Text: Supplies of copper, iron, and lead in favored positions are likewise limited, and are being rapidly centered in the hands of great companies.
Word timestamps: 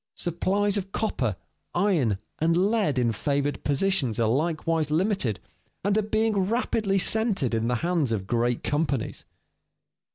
Supplies 0.15 0.77
of 0.77 0.91
copper, 0.91 1.35
iron, 1.75 2.17
and 2.39 2.57
lead 2.57 2.97
in 2.97 3.11
favored 3.11 3.63
positions 3.63 4.19
are 4.19 4.27
likewise 4.27 4.89
limited, 4.89 5.39
and 5.83 5.95
are 5.95 6.01
being 6.01 6.35
rapidly 6.39 6.97
centered 6.97 7.53
in 7.53 7.67
the 7.67 7.75
hands 7.85 8.11
of 8.11 8.25
great 8.25 8.63
companies. 8.63 9.25